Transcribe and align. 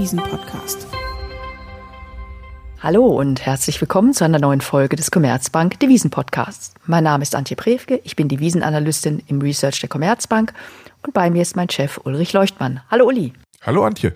Devisen-Podcast. 0.00 0.86
Hallo 2.82 3.04
und 3.04 3.44
herzlich 3.44 3.78
willkommen 3.82 4.14
zu 4.14 4.24
einer 4.24 4.38
neuen 4.38 4.62
Folge 4.62 4.96
des 4.96 5.10
Commerzbank 5.10 5.78
Devisen 5.78 6.08
Podcasts. 6.08 6.72
Mein 6.86 7.04
Name 7.04 7.20
ist 7.20 7.34
Antje 7.34 7.54
Prevke, 7.54 8.00
ich 8.02 8.16
bin 8.16 8.26
Devisenanalystin 8.26 9.22
im 9.26 9.42
Research 9.42 9.78
der 9.80 9.90
Commerzbank 9.90 10.54
und 11.02 11.12
bei 11.12 11.28
mir 11.28 11.42
ist 11.42 11.54
mein 11.54 11.68
Chef 11.68 12.00
Ulrich 12.02 12.32
Leuchtmann. 12.32 12.80
Hallo 12.90 13.08
Uli. 13.08 13.34
Hallo 13.60 13.84
Antje. 13.84 14.14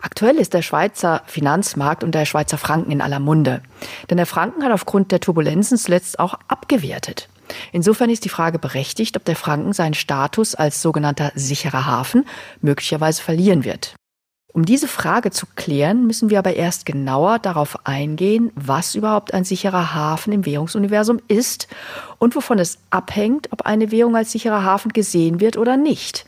Aktuell 0.00 0.34
ist 0.34 0.52
der 0.52 0.62
Schweizer 0.62 1.22
Finanzmarkt 1.26 2.02
und 2.02 2.12
der 2.12 2.24
Schweizer 2.24 2.58
Franken 2.58 2.90
in 2.90 3.00
aller 3.00 3.20
Munde. 3.20 3.62
Denn 4.10 4.16
der 4.16 4.26
Franken 4.26 4.64
hat 4.64 4.72
aufgrund 4.72 5.12
der 5.12 5.20
Turbulenzen 5.20 5.78
zuletzt 5.78 6.18
auch 6.18 6.34
abgewertet. 6.48 7.28
Insofern 7.70 8.10
ist 8.10 8.24
die 8.24 8.30
Frage 8.30 8.58
berechtigt, 8.58 9.16
ob 9.16 9.24
der 9.24 9.36
Franken 9.36 9.72
seinen 9.72 9.94
Status 9.94 10.56
als 10.56 10.82
sogenannter 10.82 11.30
sicherer 11.36 11.86
Hafen 11.86 12.26
möglicherweise 12.62 13.22
verlieren 13.22 13.62
wird. 13.64 13.94
Um 14.52 14.64
diese 14.64 14.88
Frage 14.88 15.30
zu 15.30 15.46
klären, 15.56 16.06
müssen 16.06 16.30
wir 16.30 16.38
aber 16.38 16.54
erst 16.54 16.86
genauer 16.86 17.38
darauf 17.38 17.86
eingehen, 17.86 18.50
was 18.54 18.94
überhaupt 18.94 19.34
ein 19.34 19.44
sicherer 19.44 19.94
Hafen 19.94 20.32
im 20.32 20.46
Währungsuniversum 20.46 21.20
ist 21.28 21.68
und 22.18 22.34
wovon 22.34 22.58
es 22.58 22.78
abhängt, 22.90 23.52
ob 23.52 23.62
eine 23.62 23.90
Währung 23.90 24.16
als 24.16 24.32
sicherer 24.32 24.64
Hafen 24.64 24.92
gesehen 24.92 25.40
wird 25.40 25.58
oder 25.58 25.76
nicht. 25.76 26.24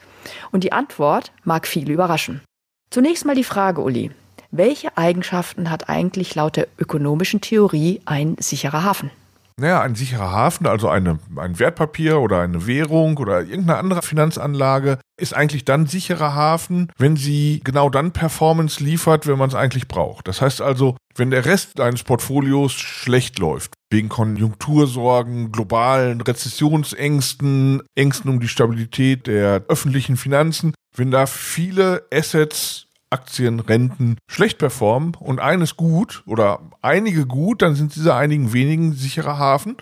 Und 0.52 0.64
die 0.64 0.72
Antwort 0.72 1.32
mag 1.44 1.66
viele 1.66 1.92
überraschen. 1.92 2.42
Zunächst 2.90 3.24
mal 3.24 3.34
die 3.34 3.44
Frage, 3.44 3.80
Uli. 3.80 4.10
Welche 4.50 4.98
Eigenschaften 4.98 5.70
hat 5.70 5.88
eigentlich 5.88 6.34
laut 6.34 6.56
der 6.56 6.66
ökonomischen 6.78 7.40
Theorie 7.40 8.00
ein 8.04 8.36
sicherer 8.38 8.82
Hafen? 8.82 9.10
Naja, 9.60 9.82
ein 9.82 9.94
sicherer 9.94 10.32
Hafen, 10.32 10.66
also 10.66 10.88
eine, 10.88 11.18
ein 11.36 11.58
Wertpapier 11.58 12.18
oder 12.18 12.40
eine 12.40 12.66
Währung 12.66 13.18
oder 13.18 13.42
irgendeine 13.42 13.76
andere 13.76 14.00
Finanzanlage, 14.00 14.98
ist 15.20 15.34
eigentlich 15.34 15.66
dann 15.66 15.84
sicherer 15.84 16.34
Hafen, 16.34 16.90
wenn 16.96 17.16
sie 17.18 17.60
genau 17.62 17.90
dann 17.90 18.12
Performance 18.12 18.82
liefert, 18.82 19.26
wenn 19.26 19.36
man 19.36 19.50
es 19.50 19.54
eigentlich 19.54 19.86
braucht. 19.86 20.28
Das 20.28 20.40
heißt 20.40 20.62
also, 20.62 20.96
wenn 21.14 21.30
der 21.30 21.44
Rest 21.44 21.78
deines 21.78 22.04
Portfolios 22.04 22.72
schlecht 22.72 23.38
läuft, 23.38 23.74
wegen 23.90 24.08
Konjunktursorgen, 24.08 25.52
globalen 25.52 26.22
Rezessionsängsten, 26.22 27.82
Ängsten 27.94 28.30
um 28.30 28.40
die 28.40 28.48
Stabilität 28.48 29.26
der 29.26 29.64
öffentlichen 29.68 30.16
Finanzen, 30.16 30.72
wenn 30.96 31.10
da 31.10 31.26
viele 31.26 32.06
Assets 32.10 32.86
Aktien, 33.10 33.60
Renten 33.60 34.16
schlecht 34.28 34.58
performen 34.58 35.16
und 35.18 35.40
eines 35.40 35.76
gut 35.76 36.22
oder 36.26 36.60
einige 36.80 37.26
gut, 37.26 37.62
dann 37.62 37.74
sind 37.74 37.94
diese 37.94 38.14
einigen 38.14 38.52
wenigen 38.52 38.92
sicherer 38.92 39.36
Hafen, 39.36 39.76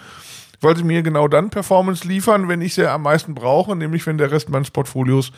weil 0.61 0.77
sie 0.77 0.85
mir 0.85 1.03
genau 1.03 1.29
dann 1.29 1.51
Performance 1.51 2.09
liefern, 2.09 2.49
wenn 2.49 2.63
ich 2.63 2.75
sie 2.75 2.91
am 2.91 3.03
meisten 3.03 3.35
brauche, 3.35 3.77
nämlich 3.77 4.07
wenn 4.07 4.19
der 4.19 4.31
Rest 4.31 4.49
meines 4.49 4.71
Portfolios 4.71 5.31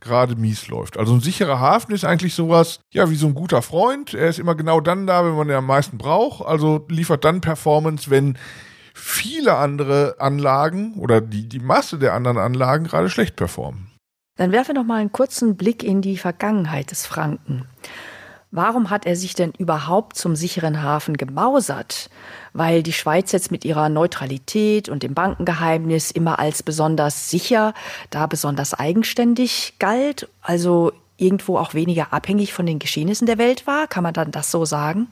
gerade 0.00 0.36
mies 0.36 0.68
läuft. 0.68 0.98
Also 0.98 1.14
ein 1.14 1.20
sicherer 1.20 1.60
Hafen 1.60 1.92
ist 1.92 2.04
eigentlich 2.04 2.34
sowas, 2.34 2.80
ja, 2.90 3.10
wie 3.10 3.16
so 3.16 3.26
ein 3.26 3.34
guter 3.34 3.62
Freund. 3.62 4.14
Er 4.14 4.28
ist 4.28 4.38
immer 4.38 4.54
genau 4.54 4.80
dann 4.80 5.06
da, 5.06 5.24
wenn 5.24 5.34
man 5.34 5.48
ihn 5.48 5.54
am 5.54 5.66
meisten 5.66 5.98
braucht. 5.98 6.46
Also 6.46 6.86
liefert 6.88 7.24
dann 7.24 7.40
Performance, 7.40 8.10
wenn 8.10 8.38
viele 8.94 9.56
andere 9.56 10.16
Anlagen 10.18 10.94
oder 10.94 11.20
die, 11.20 11.48
die 11.48 11.60
Masse 11.60 11.98
der 11.98 12.14
anderen 12.14 12.38
Anlagen 12.38 12.84
gerade 12.84 13.10
schlecht 13.10 13.36
performen. 13.36 13.89
Dann 14.40 14.52
werfe 14.52 14.72
noch 14.72 14.84
mal 14.84 15.02
einen 15.02 15.12
kurzen 15.12 15.54
Blick 15.54 15.84
in 15.84 16.00
die 16.00 16.16
Vergangenheit 16.16 16.92
des 16.92 17.04
Franken. 17.04 17.66
Warum 18.50 18.88
hat 18.88 19.04
er 19.04 19.14
sich 19.14 19.34
denn 19.34 19.52
überhaupt 19.58 20.16
zum 20.16 20.34
sicheren 20.34 20.82
Hafen 20.82 21.18
gemausert? 21.18 22.08
Weil 22.54 22.82
die 22.82 22.94
Schweiz 22.94 23.32
jetzt 23.32 23.50
mit 23.50 23.66
ihrer 23.66 23.90
Neutralität 23.90 24.88
und 24.88 25.02
dem 25.02 25.12
Bankengeheimnis 25.12 26.10
immer 26.10 26.38
als 26.38 26.62
besonders 26.62 27.28
sicher, 27.28 27.74
da 28.08 28.26
besonders 28.26 28.72
eigenständig 28.72 29.74
galt, 29.78 30.26
also 30.40 30.92
irgendwo 31.18 31.58
auch 31.58 31.74
weniger 31.74 32.14
abhängig 32.14 32.54
von 32.54 32.64
den 32.64 32.78
Geschehnissen 32.78 33.26
der 33.26 33.36
Welt 33.36 33.66
war? 33.66 33.88
Kann 33.88 34.04
man 34.04 34.14
dann 34.14 34.30
das 34.30 34.50
so 34.50 34.64
sagen? 34.64 35.08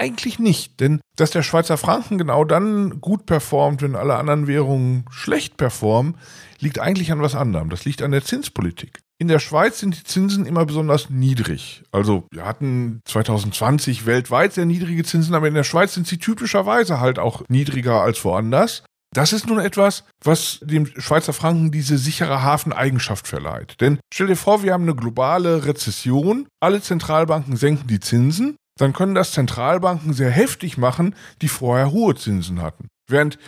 Eigentlich 0.00 0.38
nicht, 0.38 0.80
denn 0.80 1.02
dass 1.16 1.30
der 1.30 1.42
Schweizer 1.42 1.76
Franken 1.76 2.16
genau 2.16 2.44
dann 2.44 3.02
gut 3.02 3.26
performt, 3.26 3.82
wenn 3.82 3.96
alle 3.96 4.16
anderen 4.16 4.46
Währungen 4.46 5.04
schlecht 5.10 5.58
performen, 5.58 6.16
liegt 6.58 6.78
eigentlich 6.78 7.12
an 7.12 7.20
was 7.20 7.34
anderem. 7.34 7.68
Das 7.68 7.84
liegt 7.84 8.00
an 8.00 8.10
der 8.10 8.24
Zinspolitik. 8.24 9.00
In 9.18 9.28
der 9.28 9.40
Schweiz 9.40 9.78
sind 9.78 9.98
die 9.98 10.04
Zinsen 10.04 10.46
immer 10.46 10.64
besonders 10.64 11.10
niedrig. 11.10 11.82
Also 11.92 12.26
wir 12.30 12.46
hatten 12.46 13.02
2020 13.04 14.06
weltweit 14.06 14.54
sehr 14.54 14.64
niedrige 14.64 15.04
Zinsen, 15.04 15.34
aber 15.34 15.48
in 15.48 15.54
der 15.54 15.64
Schweiz 15.64 15.92
sind 15.92 16.06
sie 16.06 16.16
typischerweise 16.16 16.98
halt 17.00 17.18
auch 17.18 17.42
niedriger 17.50 18.00
als 18.00 18.24
woanders. 18.24 18.82
Das 19.12 19.34
ist 19.34 19.48
nun 19.48 19.58
etwas, 19.58 20.04
was 20.24 20.60
dem 20.62 20.86
Schweizer 20.86 21.34
Franken 21.34 21.72
diese 21.72 21.98
sichere 21.98 22.42
Hafeneigenschaft 22.42 23.28
verleiht. 23.28 23.78
Denn 23.82 23.98
stell 24.10 24.28
dir 24.28 24.36
vor, 24.36 24.62
wir 24.62 24.72
haben 24.72 24.84
eine 24.84 24.94
globale 24.94 25.66
Rezession, 25.66 26.46
alle 26.58 26.80
Zentralbanken 26.80 27.56
senken 27.56 27.88
die 27.88 28.00
Zinsen, 28.00 28.56
dann 28.78 28.92
können 28.92 29.14
das 29.14 29.32
Zentralbanken 29.32 30.12
sehr 30.12 30.30
heftig 30.30 30.78
machen, 30.78 31.14
die 31.42 31.48
vorher 31.48 31.90
hohe 31.90 32.14
Zinsen 32.14 32.62
hatten. 32.62 32.88
Während 33.08 33.38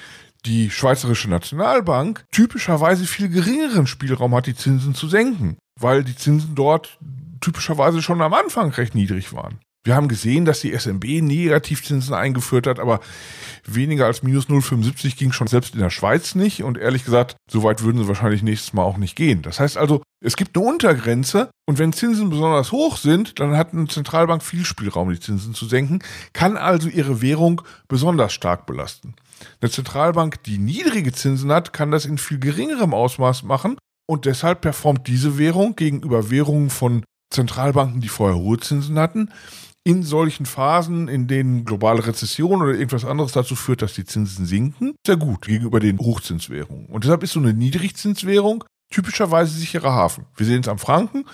die 0.45 0.71
Schweizerische 0.71 1.31
Nationalbank 1.31 2.25
typischerweise 2.33 3.07
viel 3.07 3.29
geringeren 3.29 3.87
Spielraum 3.87 4.35
hat, 4.35 4.47
die 4.47 4.57
Zinsen 4.57 4.95
zu 4.95 5.09
senken, 5.09 5.57
weil 5.79 6.05
die 6.05 6.17
Zinsen 6.17 6.55
dort 6.55 6.99
typischerweise 7.41 8.03
schon 8.03 8.21
am 8.21 8.35
Anfang 8.35 8.71
recht 8.71 8.95
niedrig 8.95 9.33
waren. 9.33 9.61
Wir 9.85 9.97
haben 9.97 10.07
gesehen, 10.07 10.45
dass 10.45 10.61
die 10.61 10.73
SMB 10.79 11.23
Negativzinsen 11.23 12.15
eingeführt 12.15 12.69
hat, 12.69 12.79
aber 12.79 13.01
weniger 13.65 14.07
als 14.07 14.23
minus 14.23 14.47
0,75 14.47 15.17
ging 15.17 15.33
schon 15.33 15.49
selbst 15.49 15.75
in 15.75 15.81
der 15.81 15.91
Schweiz 15.91 16.37
nicht 16.37 16.63
und 16.63 16.79
ehrlich 16.79 17.05
gesagt, 17.05 17.37
so 17.51 17.65
weit 17.65 17.83
würden 17.83 18.01
sie 18.01 18.07
wahrscheinlich 18.07 18.45
nächstes 18.45 18.75
Mal 18.75 18.85
auch 18.85 18.97
nicht 18.97 19.17
gehen. 19.17 19.43
Das 19.43 19.59
heißt 19.59 19.77
also, 19.77 20.01
es 20.25 20.37
gibt 20.37 20.57
eine 20.57 20.67
Untergrenze 20.67 21.51
und 21.67 21.81
wenn 21.81 21.93
Zinsen 21.93 22.31
besonders 22.31 22.71
hoch 22.71 22.97
sind, 22.97 23.41
dann 23.41 23.57
hat 23.57 23.73
eine 23.73 23.89
Zentralbank 23.89 24.45
viel 24.45 24.65
Spielraum, 24.65 25.11
die 25.11 25.19
Zinsen 25.19 25.53
zu 25.53 25.67
senken, 25.67 25.99
kann 26.33 26.57
also 26.57 26.89
ihre 26.89 27.21
Währung 27.21 27.63
besonders 27.89 28.33
stark 28.33 28.67
belasten. 28.67 29.15
Eine 29.61 29.73
Zentralbank, 29.73 30.45
die 30.45 30.59
niedrige 30.59 31.11
Zinsen 31.13 31.51
hat, 31.51 31.73
kann 31.73 31.91
das 31.91 32.07
in 32.07 32.19
viel 32.19 32.39
geringerem 32.39 32.95
Ausmaß 32.95 33.43
machen 33.43 33.77
und 34.09 34.27
deshalb 34.27 34.61
performt 34.61 35.09
diese 35.09 35.39
Währung 35.39 35.75
gegenüber 35.75 36.31
Währungen 36.31 36.71
von 36.71 37.03
Zentralbanken, 37.33 38.01
die 38.01 38.09
vorher 38.09 38.39
hohe 38.39 38.61
Zinsen 38.61 38.99
hatten, 38.99 39.31
in 39.85 40.03
solchen 40.03 40.47
Phasen, 40.47 41.09
in 41.09 41.27
denen 41.27 41.65
globale 41.65 42.07
Rezession 42.07 42.63
oder 42.63 42.73
irgendwas 42.73 43.05
anderes 43.05 43.33
dazu 43.33 43.57
führt, 43.57 43.83
dass 43.83 43.95
die 43.95 44.05
Zinsen 44.05 44.47
sinken, 44.47 44.95
sehr 45.07 45.17
gut 45.17 45.47
gegenüber 45.47 45.81
den 45.81 45.99
Hochzinswährungen. 45.99 46.87
Und 46.87 47.05
deshalb 47.05 47.23
ist 47.23 47.33
so 47.33 47.41
eine 47.41 47.53
Niedrigzinswährung 47.53 48.65
typischerweise 48.93 49.59
sicherer 49.59 49.93
Hafen. 49.93 50.27
Wir 50.37 50.47
sehen 50.47 50.61
es 50.61 50.69
am 50.69 50.79
Franken, 50.79 51.25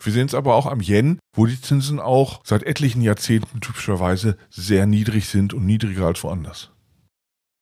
wir 0.00 0.12
sehen 0.12 0.26
es 0.26 0.34
aber 0.34 0.54
auch 0.54 0.66
am 0.66 0.80
Yen, 0.80 1.18
wo 1.34 1.46
die 1.46 1.60
Zinsen 1.60 2.00
auch 2.00 2.40
seit 2.44 2.62
etlichen 2.62 3.02
Jahrzehnten 3.02 3.60
typischerweise 3.60 4.38
sehr 4.50 4.86
niedrig 4.86 5.28
sind 5.28 5.52
und 5.52 5.66
niedriger 5.66 6.06
als 6.06 6.22
woanders. 6.22 6.70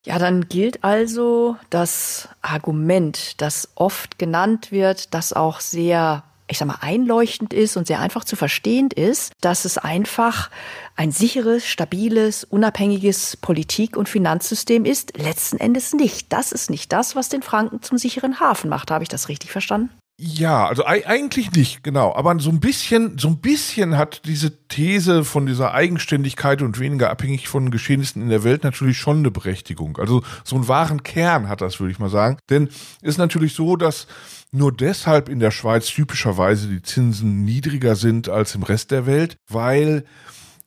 Ja, 0.05 0.21
dann 0.21 0.49
gilt 0.49 0.85
also 0.85 1.57
das 1.69 2.29
Argument, 2.41 3.41
das 3.41 3.71
oft 3.75 4.21
genannt 4.21 4.71
wird, 4.71 5.15
das 5.15 5.33
auch 5.33 5.59
sehr, 5.59 6.23
ich 6.49 6.59
sag 6.59 6.69
mal, 6.69 6.79
einleuchtend 6.81 7.53
ist 7.53 7.77
und 7.77 7.87
sehr 7.87 8.01
einfach 8.01 8.25
zu 8.25 8.37
verstehen 8.37 8.89
ist, 8.95 9.33
dass 9.41 9.65
es 9.65 9.79
einfach 9.79 10.51
ein 10.95 11.11
sicheres, 11.13 11.67
stabiles, 11.67 12.45
unabhängiges 12.45 13.37
Politik- 13.37 13.97
und 13.97 14.09
Finanzsystem 14.09 14.85
ist. 14.85 15.17
Letzten 15.19 15.59
Endes 15.59 15.93
nicht. 15.93 16.33
Das 16.33 16.53
ist 16.53 16.71
nicht 16.71 16.93
das, 16.93 17.17
was 17.17 17.29
den 17.29 17.43
Franken 17.43 17.83
zum 17.83 17.99
sicheren 17.99 18.41
Hafen 18.41 18.71
macht. 18.71 18.91
Habe 18.91 19.03
ich 19.03 19.09
das 19.09 19.29
richtig 19.29 19.51
verstanden? 19.51 19.91
Ja, 20.19 20.67
also 20.67 20.87
eigentlich 20.87 21.53
nicht, 21.53 21.83
genau. 21.83 22.15
Aber 22.15 22.39
so 22.41 22.49
ein 22.49 22.59
bisschen, 22.59 23.19
so 23.19 23.29
ein 23.29 23.37
bisschen 23.37 23.99
hat 23.99 24.23
diese 24.25 24.67
These 24.69 25.25
von 25.25 25.45
dieser 25.45 25.75
Eigenständigkeit 25.75 26.63
und 26.63 26.81
weniger 26.81 27.11
abhängig 27.11 27.49
von 27.49 27.71
Geschehnissen 27.71 28.23
in 28.23 28.31
der 28.31 28.43
Welt 28.43 28.65
natürlich 28.65 28.97
schon 28.97 29.19
eine 29.19 29.31
Berechtigung. 29.31 29.99
Also 29.99 30.23
so 30.43 30.57
einen 30.57 30.69
wahren 30.69 31.03
Kern 31.03 31.51
hat 31.51 31.61
das, 31.61 31.81
würde 31.81 31.93
ich 31.93 31.99
mal 31.99 32.09
sagen. 32.09 32.39
Denn 32.49 32.69
es 33.03 33.11
ist 33.11 33.19
natürlich 33.19 33.53
so, 33.53 33.77
dass 33.77 34.07
nur 34.53 34.73
deshalb 34.73 35.29
in 35.29 35.39
der 35.39 35.51
Schweiz 35.51 35.87
typischerweise 35.89 36.69
die 36.69 36.81
Zinsen 36.81 37.45
niedriger 37.45 37.95
sind 37.95 38.31
als 38.31 38.55
im 38.55 38.63
Rest 38.63 38.93
der 38.93 39.05
Welt, 39.05 39.37
weil 39.49 40.07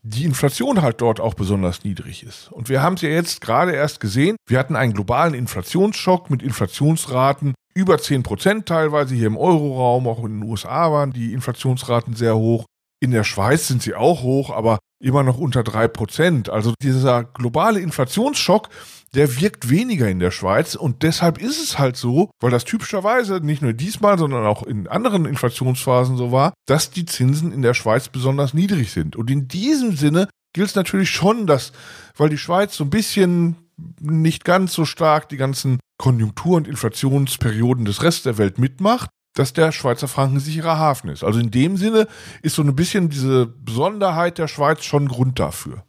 die 0.01 0.23
Inflation 0.23 0.81
halt 0.81 1.01
dort 1.01 1.19
auch 1.19 1.33
besonders 1.33 1.83
niedrig 1.83 2.23
ist. 2.23 2.51
Und 2.51 2.69
wir 2.69 2.81
haben 2.81 2.95
es 2.95 3.01
ja 3.01 3.09
jetzt 3.09 3.41
gerade 3.41 3.73
erst 3.73 3.99
gesehen. 3.99 4.37
Wir 4.47 4.57
hatten 4.57 4.75
einen 4.75 4.93
globalen 4.93 5.33
Inflationsschock 5.33 6.29
mit 6.29 6.41
Inflationsraten 6.41 7.53
über 7.73 7.97
10 7.97 8.23
Prozent 8.23 8.65
teilweise 8.65 9.15
hier 9.15 9.27
im 9.27 9.37
Euroraum, 9.37 10.07
auch 10.07 10.19
in 10.19 10.39
den 10.39 10.49
USA 10.49 10.91
waren 10.91 11.13
die 11.13 11.33
Inflationsraten 11.33 12.15
sehr 12.15 12.35
hoch. 12.35 12.65
In 13.01 13.11
der 13.11 13.23
Schweiz 13.23 13.67
sind 13.67 13.81
sie 13.81 13.95
auch 13.95 14.23
hoch, 14.23 14.49
aber 14.49 14.79
immer 15.01 15.23
noch 15.23 15.37
unter 15.37 15.63
3 15.63 15.87
Prozent. 15.87 16.49
Also 16.49 16.73
dieser 16.81 17.23
globale 17.23 17.79
Inflationsschock, 17.79 18.69
der 19.13 19.39
wirkt 19.39 19.69
weniger 19.69 20.09
in 20.09 20.19
der 20.19 20.31
Schweiz 20.31 20.75
und 20.75 21.01
deshalb 21.03 21.41
ist 21.41 21.61
es 21.61 21.79
halt 21.79 21.95
so, 21.95 22.29
weil 22.41 22.51
das 22.51 22.65
typischerweise 22.65 23.39
nicht 23.39 23.61
nur 23.61 23.73
diesmal, 23.73 24.19
sondern 24.19 24.45
auch 24.45 24.63
in 24.63 24.87
anderen 24.87 25.25
Inflationsphasen 25.25 26.17
so 26.17 26.31
war, 26.31 26.53
dass 26.67 26.91
die 26.91 27.05
Zinsen 27.05 27.51
in 27.51 27.61
der 27.61 27.73
Schweiz 27.73 28.09
besonders 28.09 28.53
niedrig 28.53 28.91
sind. 28.91 29.15
Und 29.15 29.31
in 29.31 29.47
diesem 29.47 29.95
Sinne 29.95 30.27
gilt 30.53 30.69
es 30.69 30.75
natürlich 30.75 31.09
schon, 31.09 31.47
dass, 31.47 31.71
weil 32.17 32.29
die 32.29 32.37
Schweiz 32.37 32.75
so 32.75 32.83
ein 32.83 32.89
bisschen 32.89 33.55
nicht 34.01 34.43
ganz 34.43 34.73
so 34.73 34.85
stark 34.85 35.29
die 35.29 35.37
ganzen 35.37 35.79
Konjunktur- 35.97 36.57
und 36.57 36.67
Inflationsperioden 36.67 37.85
des 37.85 38.03
Rest 38.03 38.25
der 38.25 38.37
Welt 38.37 38.57
mitmacht, 38.57 39.09
dass 39.33 39.53
der 39.53 39.71
Schweizer 39.71 40.07
Franken 40.07 40.39
sicherer 40.39 40.77
Hafen 40.77 41.09
ist. 41.09 41.23
Also 41.23 41.39
in 41.39 41.51
dem 41.51 41.77
Sinne 41.77 42.07
ist 42.41 42.55
so 42.55 42.61
ein 42.61 42.75
bisschen 42.75 43.09
diese 43.09 43.45
Besonderheit 43.45 44.37
der 44.37 44.47
Schweiz 44.47 44.83
schon 44.83 45.07
Grund 45.07 45.39
dafür. 45.39 45.83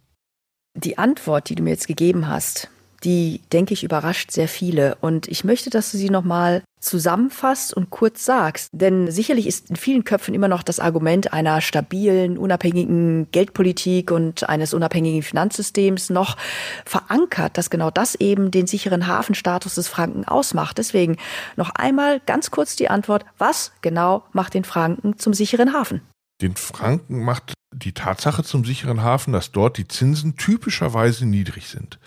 Die 0.75 0.99
Antwort, 0.99 1.49
die 1.49 1.55
du 1.55 1.63
mir 1.63 1.71
jetzt 1.71 1.89
gegeben 1.89 2.29
hast, 2.29 2.71
die, 3.05 3.41
denke 3.53 3.75
ich, 3.75 3.83
überrascht 3.83 4.31
sehr 4.31 4.49
viele. 4.49 4.97
Und 5.01 5.29
ich 5.29 5.45
möchte, 5.45 5.71
dass 5.71 5.91
du 5.91 5.99
sie 5.99 6.11
nochmal 6.11 6.63
zusammenfasst 6.81 7.75
und 7.75 7.91
kurz 7.91 8.25
sagst. 8.25 8.71
Denn 8.73 9.11
sicherlich 9.11 9.47
ist 9.47 9.71
in 9.71 9.77
vielen 9.77 10.05
Köpfen 10.05 10.35
immer 10.35 10.49
noch 10.49 10.63
das 10.63 10.81
Argument 10.81 11.33
einer 11.33 11.61
stabilen, 11.61 12.39
unabhängigen 12.39 13.31
Geldpolitik 13.33 14.11
und 14.11 14.49
eines 14.49 14.75
unabhängigen 14.75 15.23
Finanzsystems 15.23 16.11
noch 16.11 16.37
verankert, 16.85 17.59
dass 17.59 17.71
genau 17.71 17.91
das 17.91 18.15
eben 18.15 18.51
den 18.51 18.67
sicheren 18.67 19.07
Hafenstatus 19.07 19.75
des 19.75 19.89
Franken 19.89 20.25
ausmacht. 20.25 20.79
Deswegen 20.79 21.17
noch 21.57 21.71
einmal 21.71 22.21
ganz 22.21 22.51
kurz 22.51 22.77
die 22.77 22.89
Antwort, 22.89 23.25
was 23.39 23.73
genau 23.83 24.25
macht 24.33 24.55
den 24.55 24.65
Franken 24.65 25.19
zum 25.19 25.35
sicheren 25.35 25.73
Hafen? 25.73 26.01
Den 26.41 26.57
Franken 26.57 27.23
macht 27.23 27.53
die 27.73 27.93
Tatsache 27.93 28.43
zum 28.43 28.65
sicheren 28.65 29.03
Hafen, 29.03 29.33
dass 29.33 29.53
dort 29.53 29.77
die 29.77 29.87
Zinsen 29.87 30.37
typischerweise 30.37 31.27
niedrig 31.27 31.69
sind. 31.69 31.99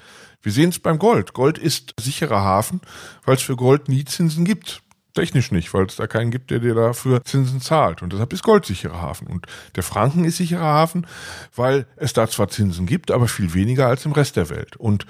Wir 0.43 0.51
sehen 0.51 0.69
es 0.69 0.79
beim 0.79 0.99
Gold. 0.99 1.33
Gold 1.33 1.57
ist 1.57 1.95
sicherer 1.99 2.41
Hafen, 2.41 2.81
weil 3.25 3.35
es 3.35 3.41
für 3.41 3.55
Gold 3.55 3.87
nie 3.87 4.05
Zinsen 4.05 4.45
gibt. 4.45 4.81
Technisch 5.13 5.51
nicht, 5.51 5.73
weil 5.73 5.85
es 5.85 5.95
da 5.95 6.07
keinen 6.07 6.31
gibt, 6.31 6.51
der 6.51 6.59
dir 6.59 6.75
dafür 6.75 7.23
Zinsen 7.23 7.61
zahlt. 7.61 8.01
Und 8.01 8.13
deshalb 8.13 8.33
ist 8.33 8.43
Gold 8.43 8.65
sicherer 8.65 9.01
Hafen. 9.01 9.27
Und 9.27 9.45
der 9.75 9.83
Franken 9.83 10.25
ist 10.25 10.37
sicherer 10.37 10.61
Hafen, 10.61 11.07
weil 11.55 11.85
es 11.95 12.13
da 12.13 12.27
zwar 12.27 12.49
Zinsen 12.49 12.87
gibt, 12.87 13.09
aber 13.09 13.27
viel 13.27 13.53
weniger 13.53 13.87
als 13.87 14.05
im 14.05 14.11
Rest 14.11 14.35
der 14.35 14.49
Welt. 14.49 14.75
Und 14.75 15.05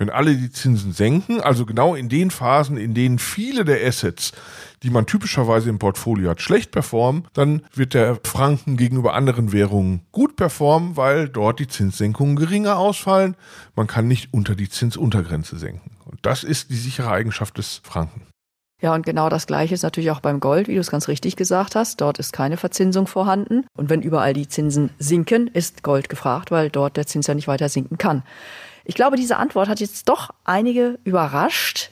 wenn 0.00 0.08
alle 0.08 0.34
die 0.34 0.50
Zinsen 0.50 0.94
senken, 0.94 1.42
also 1.42 1.66
genau 1.66 1.94
in 1.94 2.08
den 2.08 2.30
Phasen, 2.30 2.78
in 2.78 2.94
denen 2.94 3.18
viele 3.18 3.66
der 3.66 3.86
Assets, 3.86 4.32
die 4.82 4.88
man 4.88 5.04
typischerweise 5.04 5.68
im 5.68 5.78
Portfolio 5.78 6.30
hat, 6.30 6.40
schlecht 6.40 6.70
performen, 6.70 7.26
dann 7.34 7.62
wird 7.74 7.92
der 7.92 8.18
Franken 8.24 8.78
gegenüber 8.78 9.12
anderen 9.12 9.52
Währungen 9.52 10.00
gut 10.10 10.36
performen, 10.36 10.96
weil 10.96 11.28
dort 11.28 11.58
die 11.58 11.68
Zinssenkungen 11.68 12.36
geringer 12.36 12.78
ausfallen. 12.78 13.36
Man 13.76 13.88
kann 13.88 14.08
nicht 14.08 14.32
unter 14.32 14.54
die 14.54 14.70
Zinsuntergrenze 14.70 15.58
senken. 15.58 15.90
Und 16.06 16.20
das 16.22 16.44
ist 16.44 16.70
die 16.70 16.76
sichere 16.76 17.10
Eigenschaft 17.10 17.58
des 17.58 17.82
Franken. 17.84 18.22
Ja, 18.80 18.94
und 18.94 19.04
genau 19.04 19.28
das 19.28 19.46
Gleiche 19.46 19.74
ist 19.74 19.82
natürlich 19.82 20.10
auch 20.10 20.20
beim 20.20 20.40
Gold, 20.40 20.66
wie 20.66 20.76
du 20.76 20.80
es 20.80 20.90
ganz 20.90 21.08
richtig 21.08 21.36
gesagt 21.36 21.74
hast. 21.74 22.00
Dort 22.00 22.18
ist 22.18 22.32
keine 22.32 22.56
Verzinsung 22.56 23.06
vorhanden. 23.06 23.66
Und 23.76 23.90
wenn 23.90 24.00
überall 24.00 24.32
die 24.32 24.48
Zinsen 24.48 24.88
sinken, 24.98 25.48
ist 25.48 25.82
Gold 25.82 26.08
gefragt, 26.08 26.50
weil 26.50 26.70
dort 26.70 26.96
der 26.96 27.06
Zins 27.06 27.26
ja 27.26 27.34
nicht 27.34 27.48
weiter 27.48 27.68
sinken 27.68 27.98
kann. 27.98 28.22
Ich 28.84 28.94
glaube, 28.94 29.16
diese 29.16 29.36
Antwort 29.36 29.68
hat 29.68 29.80
jetzt 29.80 30.08
doch 30.08 30.30
einige 30.44 30.98
überrascht. 31.04 31.90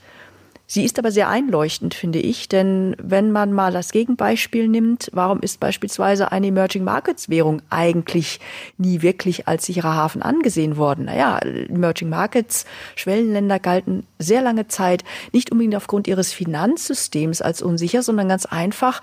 Sie 0.70 0.84
ist 0.84 0.98
aber 0.98 1.10
sehr 1.10 1.30
einleuchtend, 1.30 1.94
finde 1.94 2.18
ich, 2.18 2.46
denn 2.46 2.94
wenn 3.02 3.32
man 3.32 3.54
mal 3.54 3.72
das 3.72 3.90
Gegenbeispiel 3.90 4.68
nimmt, 4.68 5.08
warum 5.14 5.40
ist 5.40 5.60
beispielsweise 5.60 6.30
eine 6.30 6.48
Emerging 6.48 6.84
Markets 6.84 7.30
Währung 7.30 7.62
eigentlich 7.70 8.38
nie 8.76 9.00
wirklich 9.00 9.48
als 9.48 9.64
sicherer 9.64 9.94
Hafen 9.94 10.20
angesehen 10.20 10.76
worden? 10.76 11.06
Naja, 11.06 11.38
Emerging 11.38 12.10
Markets, 12.10 12.66
Schwellenländer 12.96 13.58
galten 13.58 14.06
sehr 14.18 14.42
lange 14.42 14.68
Zeit 14.68 15.04
nicht 15.32 15.50
unbedingt 15.50 15.74
aufgrund 15.74 16.06
ihres 16.06 16.34
Finanzsystems 16.34 17.40
als 17.40 17.62
unsicher, 17.62 18.02
sondern 18.02 18.28
ganz 18.28 18.44
einfach 18.44 19.00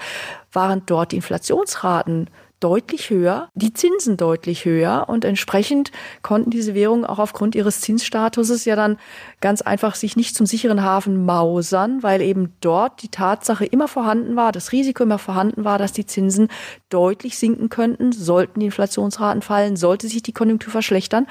waren 0.54 0.84
dort 0.86 1.14
die 1.14 1.16
Inflationsraten 1.16 2.30
deutlich 2.66 3.12
höher, 3.12 3.50
die 3.54 3.74
Zinsen 3.74 4.18
deutlich 4.18 4.66
höher 4.66 5.06
und 5.08 5.24
entsprechend 5.24 5.92
konnten 6.24 6.50
diese 6.50 6.74
Währungen 6.74 7.06
auch 7.06 7.20
aufgrund 7.20 7.54
ihres 7.54 7.80
Zinsstatuses 7.82 8.66
ja 8.66 8.76
dann 8.76 8.98
ganz 9.40 9.62
einfach 9.62 9.94
sich 9.94 10.16
nicht 10.16 10.36
zum 10.36 10.48
sicheren 10.48 10.82
Hafen 10.82 11.26
mausern, 11.26 12.02
weil 12.02 12.24
eben 12.24 12.56
dort 12.62 13.04
die 13.04 13.10
Tatsache 13.10 13.66
immer 13.68 13.88
vorhanden 13.88 14.36
war, 14.36 14.52
das 14.52 14.72
Risiko 14.72 15.04
immer 15.04 15.20
vorhanden 15.20 15.64
war, 15.64 15.78
dass 15.78 15.92
die 15.92 16.08
Zinsen 16.08 16.48
deutlich 16.90 17.38
sinken 17.38 17.70
könnten, 17.70 18.12
sollten 18.12 18.62
die 18.62 18.66
Inflationsraten 18.66 19.44
fallen, 19.44 19.76
sollte 19.76 20.08
sich 20.08 20.24
die 20.24 20.34
Konjunktur 20.34 20.72
verschlechtern, 20.72 21.28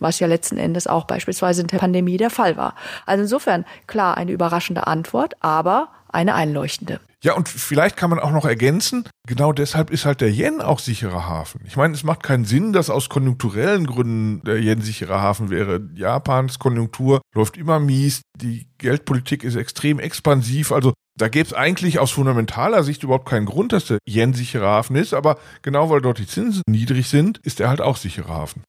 was 0.00 0.18
ja 0.18 0.26
letzten 0.26 0.58
Endes 0.58 0.88
auch 0.88 1.04
beispielsweise 1.04 1.62
in 1.62 1.68
der 1.68 1.78
Pandemie 1.78 2.16
der 2.16 2.30
Fall 2.30 2.56
war. 2.56 2.74
Also 3.06 3.22
insofern 3.22 3.64
klar 3.86 4.16
eine 4.16 4.32
überraschende 4.32 4.88
Antwort, 4.88 5.34
aber 5.38 5.90
eine 6.08 6.34
einleuchtende. 6.34 6.98
Ja, 7.24 7.34
und 7.34 7.48
vielleicht 7.48 7.96
kann 7.96 8.10
man 8.10 8.18
auch 8.18 8.32
noch 8.32 8.44
ergänzen, 8.44 9.08
genau 9.28 9.52
deshalb 9.52 9.90
ist 9.90 10.04
halt 10.04 10.20
der 10.20 10.30
Yen 10.30 10.60
auch 10.60 10.80
sicherer 10.80 11.28
Hafen. 11.28 11.60
Ich 11.64 11.76
meine, 11.76 11.94
es 11.94 12.02
macht 12.02 12.24
keinen 12.24 12.44
Sinn, 12.44 12.72
dass 12.72 12.90
aus 12.90 13.08
konjunkturellen 13.08 13.86
Gründen 13.86 14.42
der 14.44 14.58
Yen 14.58 14.80
sicherer 14.80 15.20
Hafen 15.20 15.48
wäre. 15.48 15.88
Japans 15.94 16.58
Konjunktur 16.58 17.20
läuft 17.32 17.56
immer 17.56 17.78
mies, 17.78 18.22
die 18.36 18.66
Geldpolitik 18.78 19.44
ist 19.44 19.54
extrem 19.54 20.00
expansiv, 20.00 20.72
also 20.72 20.92
da 21.16 21.28
gäbe 21.28 21.46
es 21.46 21.54
eigentlich 21.54 22.00
aus 22.00 22.10
fundamentaler 22.10 22.82
Sicht 22.82 23.04
überhaupt 23.04 23.28
keinen 23.28 23.46
Grund, 23.46 23.72
dass 23.72 23.84
der 23.84 23.98
Yen 24.08 24.34
sicherer 24.34 24.66
Hafen 24.66 24.96
ist, 24.96 25.14
aber 25.14 25.38
genau 25.60 25.90
weil 25.90 26.00
dort 26.00 26.18
die 26.18 26.26
Zinsen 26.26 26.62
niedrig 26.68 27.08
sind, 27.08 27.38
ist 27.44 27.60
er 27.60 27.68
halt 27.68 27.80
auch 27.80 27.98
sicherer 27.98 28.34
Hafen. 28.34 28.64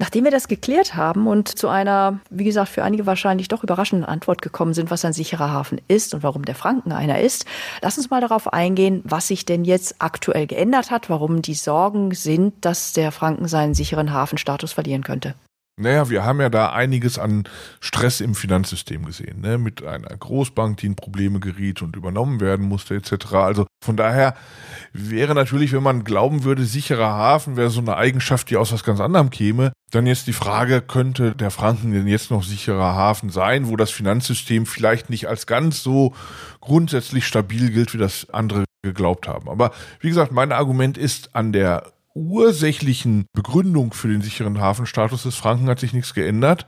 Nachdem 0.00 0.22
wir 0.22 0.30
das 0.30 0.46
geklärt 0.46 0.94
haben 0.94 1.26
und 1.26 1.48
zu 1.48 1.66
einer, 1.66 2.20
wie 2.30 2.44
gesagt, 2.44 2.68
für 2.68 2.84
einige 2.84 3.04
wahrscheinlich 3.04 3.48
doch 3.48 3.64
überraschenden 3.64 4.08
Antwort 4.08 4.42
gekommen 4.42 4.72
sind, 4.72 4.92
was 4.92 5.04
ein 5.04 5.12
sicherer 5.12 5.50
Hafen 5.50 5.80
ist 5.88 6.14
und 6.14 6.22
warum 6.22 6.44
der 6.44 6.54
Franken 6.54 6.92
einer 6.92 7.20
ist, 7.20 7.46
lass 7.82 7.98
uns 7.98 8.08
mal 8.08 8.20
darauf 8.20 8.52
eingehen, 8.52 9.02
was 9.04 9.26
sich 9.26 9.44
denn 9.44 9.64
jetzt 9.64 9.96
aktuell 9.98 10.46
geändert 10.46 10.92
hat, 10.92 11.10
warum 11.10 11.42
die 11.42 11.54
Sorgen 11.54 12.14
sind, 12.14 12.64
dass 12.64 12.92
der 12.92 13.10
Franken 13.10 13.48
seinen 13.48 13.74
sicheren 13.74 14.12
Hafenstatus 14.12 14.72
verlieren 14.72 15.02
könnte. 15.02 15.34
Naja, 15.78 16.10
wir 16.10 16.24
haben 16.24 16.40
ja 16.40 16.50
da 16.50 16.72
einiges 16.72 17.18
an 17.18 17.44
Stress 17.80 18.20
im 18.20 18.34
Finanzsystem 18.34 19.04
gesehen, 19.04 19.40
ne? 19.40 19.58
mit 19.58 19.84
einer 19.84 20.08
Großbank, 20.08 20.78
die 20.78 20.86
in 20.86 20.96
Probleme 20.96 21.40
geriet 21.40 21.82
und 21.82 21.96
übernommen 21.96 22.40
werden 22.40 22.66
musste, 22.66 22.96
etc. 22.96 23.34
Also 23.34 23.66
von 23.84 23.96
daher 23.96 24.34
wäre 24.92 25.34
natürlich, 25.34 25.72
wenn 25.72 25.82
man 25.82 26.04
glauben 26.04 26.44
würde, 26.44 26.64
sicherer 26.64 27.10
Hafen 27.10 27.56
wäre 27.56 27.70
so 27.70 27.80
eine 27.80 27.96
Eigenschaft, 27.96 28.50
die 28.50 28.56
aus 28.56 28.72
was 28.72 28.82
ganz 28.82 29.00
anderem 29.00 29.30
käme, 29.30 29.72
dann 29.90 30.06
jetzt 30.06 30.26
die 30.26 30.32
Frage, 30.32 30.82
könnte 30.82 31.34
der 31.34 31.50
Franken 31.50 31.92
denn 31.92 32.06
jetzt 32.06 32.30
noch 32.30 32.42
sicherer 32.42 32.94
Hafen 32.94 33.30
sein, 33.30 33.68
wo 33.68 33.76
das 33.76 33.90
Finanzsystem 33.90 34.66
vielleicht 34.66 35.10
nicht 35.10 35.28
als 35.28 35.46
ganz 35.46 35.82
so 35.82 36.14
grundsätzlich 36.60 37.26
stabil 37.26 37.70
gilt, 37.70 37.94
wie 37.94 37.98
das 37.98 38.28
andere 38.30 38.64
geglaubt 38.82 39.28
haben. 39.28 39.48
Aber 39.48 39.72
wie 40.00 40.08
gesagt, 40.08 40.32
mein 40.32 40.52
Argument 40.52 40.98
ist 40.98 41.34
an 41.34 41.52
der 41.52 41.92
ursächlichen 42.18 43.26
Begründung 43.32 43.92
für 43.92 44.08
den 44.08 44.20
sicheren 44.20 44.60
Hafenstatus 44.60 45.22
des 45.22 45.36
Franken 45.36 45.68
hat 45.68 45.78
sich 45.78 45.92
nichts 45.92 46.14
geändert. 46.14 46.66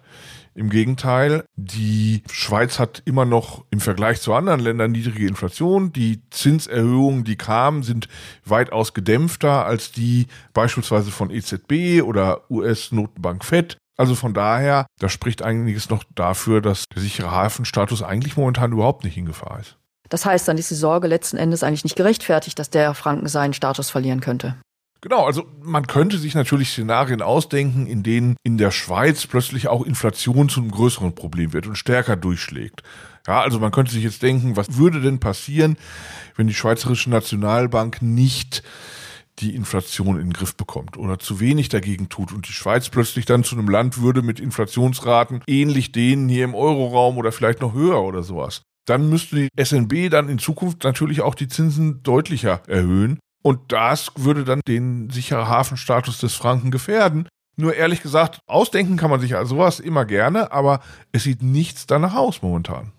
Im 0.54 0.68
Gegenteil, 0.68 1.44
die 1.56 2.22
Schweiz 2.30 2.78
hat 2.78 3.02
immer 3.04 3.24
noch 3.24 3.64
im 3.70 3.80
Vergleich 3.80 4.20
zu 4.20 4.34
anderen 4.34 4.60
Ländern 4.60 4.92
niedrige 4.92 5.26
Inflation. 5.26 5.92
Die 5.92 6.22
Zinserhöhungen, 6.30 7.24
die 7.24 7.36
kamen, 7.36 7.82
sind 7.82 8.08
weitaus 8.44 8.92
gedämpfter 8.94 9.64
als 9.64 9.92
die 9.92 10.26
beispielsweise 10.52 11.10
von 11.10 11.30
EZB 11.30 12.02
oder 12.02 12.50
US-Notenbank 12.50 13.44
Fed. 13.44 13.76
Also 13.96 14.14
von 14.14 14.34
daher, 14.34 14.86
da 14.98 15.08
spricht 15.08 15.42
einiges 15.42 15.90
noch 15.90 16.04
dafür, 16.14 16.60
dass 16.62 16.84
der 16.94 17.02
sichere 17.02 17.30
Hafenstatus 17.30 18.02
eigentlich 18.02 18.36
momentan 18.36 18.72
überhaupt 18.72 19.04
nicht 19.04 19.16
in 19.16 19.26
Gefahr 19.26 19.60
ist. 19.60 19.76
Das 20.08 20.26
heißt, 20.26 20.48
dann 20.48 20.58
ist 20.58 20.70
die 20.70 20.74
Sorge 20.74 21.06
letzten 21.06 21.36
Endes 21.36 21.62
eigentlich 21.62 21.84
nicht 21.84 21.96
gerechtfertigt, 21.96 22.58
dass 22.58 22.70
der 22.70 22.94
Franken 22.94 23.28
seinen 23.28 23.52
Status 23.52 23.90
verlieren 23.90 24.20
könnte. 24.20 24.56
Genau, 25.02 25.24
also 25.24 25.46
man 25.62 25.86
könnte 25.86 26.18
sich 26.18 26.34
natürlich 26.34 26.70
Szenarien 26.70 27.22
ausdenken, 27.22 27.86
in 27.86 28.02
denen 28.02 28.36
in 28.42 28.58
der 28.58 28.70
Schweiz 28.70 29.26
plötzlich 29.26 29.68
auch 29.68 29.84
Inflation 29.84 30.50
zu 30.50 30.60
einem 30.60 30.70
größeren 30.70 31.14
Problem 31.14 31.54
wird 31.54 31.66
und 31.66 31.76
stärker 31.76 32.16
durchschlägt. 32.16 32.82
Ja, 33.26 33.40
also 33.40 33.58
man 33.58 33.70
könnte 33.70 33.92
sich 33.92 34.04
jetzt 34.04 34.22
denken, 34.22 34.56
was 34.56 34.76
würde 34.76 35.00
denn 35.00 35.18
passieren, 35.18 35.78
wenn 36.36 36.48
die 36.48 36.54
Schweizerische 36.54 37.08
Nationalbank 37.08 38.02
nicht 38.02 38.62
die 39.38 39.54
Inflation 39.54 40.16
in 40.16 40.26
den 40.26 40.32
Griff 40.34 40.54
bekommt 40.54 40.98
oder 40.98 41.18
zu 41.18 41.40
wenig 41.40 41.70
dagegen 41.70 42.10
tut 42.10 42.32
und 42.32 42.46
die 42.48 42.52
Schweiz 42.52 42.90
plötzlich 42.90 43.24
dann 43.24 43.42
zu 43.42 43.56
einem 43.56 43.68
Land 43.68 44.02
würde 44.02 44.20
mit 44.20 44.38
Inflationsraten 44.38 45.42
ähnlich 45.46 45.92
denen 45.92 46.28
hier 46.28 46.44
im 46.44 46.54
Euroraum 46.54 47.16
oder 47.16 47.32
vielleicht 47.32 47.62
noch 47.62 47.72
höher 47.72 48.02
oder 48.02 48.22
sowas. 48.22 48.62
Dann 48.86 49.08
müsste 49.08 49.36
die 49.36 49.64
SNB 49.64 50.10
dann 50.10 50.28
in 50.28 50.38
Zukunft 50.38 50.84
natürlich 50.84 51.22
auch 51.22 51.34
die 51.34 51.48
Zinsen 51.48 52.02
deutlicher 52.02 52.62
erhöhen. 52.66 53.18
Und 53.42 53.72
das 53.72 54.12
würde 54.16 54.44
dann 54.44 54.60
den 54.66 55.10
sicheren 55.10 55.48
Hafenstatus 55.48 56.18
des 56.18 56.34
Franken 56.34 56.70
gefährden. 56.70 57.28
Nur 57.56 57.74
ehrlich 57.74 58.02
gesagt, 58.02 58.40
ausdenken 58.46 58.96
kann 58.96 59.10
man 59.10 59.20
sich 59.20 59.36
also 59.36 59.56
sowas 59.56 59.80
immer 59.80 60.04
gerne, 60.04 60.52
aber 60.52 60.80
es 61.12 61.24
sieht 61.24 61.42
nichts 61.42 61.86
danach 61.86 62.14
aus 62.14 62.42
momentan. 62.42 62.92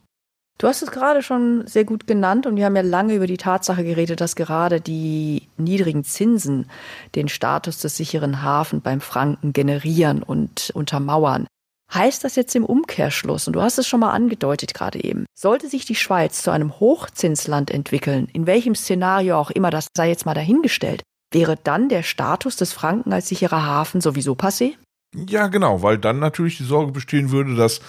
Du 0.58 0.68
hast 0.68 0.84
es 0.84 0.92
gerade 0.92 1.24
schon 1.24 1.66
sehr 1.66 1.86
gut 1.86 2.06
genannt 2.06 2.46
und 2.46 2.56
wir 2.56 2.66
haben 2.66 2.76
ja 2.76 2.84
lange 2.84 3.16
über 3.16 3.26
die 3.26 3.38
Tatsache 3.38 3.84
geredet, 3.84 4.22
dass 4.22 4.36
gerade 4.36 4.80
die 4.80 5.48
niedrigen 5.58 6.04
Zinsen 6.04 6.70
den 7.16 7.30
Status 7.30 7.80
des 7.80 7.98
sicheren 7.98 8.44
Hafen 8.44 8.82
beim 8.82 9.02
Franken 9.02 9.54
generieren 9.54 10.22
und 10.22 10.70
untermauern. 10.76 11.48
Heißt 11.94 12.24
das 12.24 12.36
jetzt 12.38 12.56
im 12.56 12.66
Umkehrschluss, 12.66 13.48
und 13.48 13.54
du 13.54 13.62
hast 13.62 13.78
es 13.78 13.88
schon 13.88 14.00
mal 14.00 14.12
angedeutet 14.12 14.74
gerade 14.74 15.04
eben, 15.04 15.26
sollte 15.38 15.68
sich 15.68 15.86
die 15.86 15.96
Schweiz 15.96 16.42
zu 16.42 16.52
einem 16.52 16.80
Hochzinsland 16.80 17.70
entwickeln, 17.70 18.30
in 18.32 18.46
welchem 18.46 18.76
Szenario 18.76 19.38
auch 19.38 19.52
immer, 19.52 19.72
das 19.72 19.88
sei 19.96 20.08
jetzt 20.08 20.26
mal 20.26 20.34
dahingestellt, 20.34 21.04
wäre 21.34 21.58
dann 21.62 21.90
der 21.90 22.04
Status 22.04 22.56
des 22.56 22.72
Franken 22.72 23.12
als 23.12 23.28
sicherer 23.28 23.66
Hafen 23.66 24.00
sowieso 24.00 24.34
passé? 24.34 24.76
Ja, 25.14 25.48
genau, 25.48 25.84
weil 25.84 25.98
dann 25.98 26.20
natürlich 26.20 26.58
die 26.58 26.64
Sorge 26.64 26.94
bestehen 26.94 27.32
würde, 27.32 27.56
dass 27.56 27.82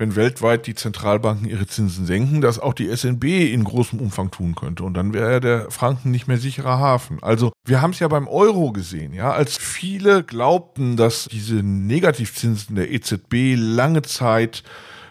wenn 0.00 0.16
weltweit 0.16 0.66
die 0.66 0.74
Zentralbanken 0.74 1.46
ihre 1.46 1.66
Zinsen 1.66 2.06
senken, 2.06 2.40
dass 2.40 2.58
auch 2.58 2.72
die 2.72 2.88
SNB 2.88 3.52
in 3.52 3.64
großem 3.64 4.00
Umfang 4.00 4.30
tun 4.30 4.54
könnte. 4.54 4.82
Und 4.82 4.94
dann 4.94 5.12
wäre 5.12 5.40
der 5.40 5.70
Franken 5.70 6.10
nicht 6.10 6.26
mehr 6.26 6.38
sicherer 6.38 6.78
Hafen. 6.78 7.22
Also 7.22 7.52
wir 7.66 7.82
haben 7.82 7.90
es 7.90 7.98
ja 7.98 8.08
beim 8.08 8.26
Euro 8.26 8.72
gesehen, 8.72 9.12
ja, 9.12 9.30
als 9.30 9.58
viele 9.58 10.24
glaubten, 10.24 10.96
dass 10.96 11.28
diese 11.30 11.56
Negativzinsen 11.56 12.76
der 12.76 12.90
EZB 12.90 13.56
lange 13.56 14.00
Zeit 14.00 14.62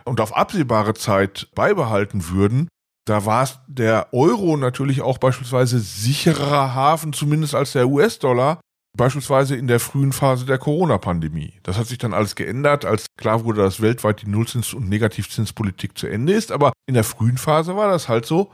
und 0.05 0.19
auf 0.19 0.35
absehbare 0.35 0.95
Zeit 0.95 1.49
beibehalten 1.53 2.29
würden, 2.29 2.67
da 3.05 3.25
war 3.25 3.47
der 3.67 4.11
Euro 4.11 4.57
natürlich 4.57 5.01
auch 5.01 5.19
beispielsweise 5.19 5.79
sicherer 5.79 6.73
Hafen, 6.73 7.13
zumindest 7.13 7.53
als 7.53 7.73
der 7.73 7.87
US-Dollar, 7.87 8.59
beispielsweise 8.97 9.55
in 9.55 9.67
der 9.67 9.79
frühen 9.79 10.11
Phase 10.11 10.45
der 10.45 10.57
Corona-Pandemie. 10.57 11.53
Das 11.63 11.77
hat 11.77 11.87
sich 11.87 11.97
dann 11.97 12.13
alles 12.13 12.35
geändert, 12.35 12.85
als 12.85 13.05
klar 13.17 13.45
wurde, 13.45 13.61
dass 13.61 13.81
weltweit 13.81 14.21
die 14.21 14.27
Nullzins- 14.27 14.73
und 14.73 14.89
Negativzinspolitik 14.89 15.97
zu 15.97 16.07
Ende 16.07 16.33
ist. 16.33 16.51
Aber 16.51 16.73
in 16.87 16.95
der 16.95 17.03
frühen 17.03 17.37
Phase 17.37 17.75
war 17.75 17.89
das 17.89 18.09
halt 18.09 18.25
so. 18.25 18.51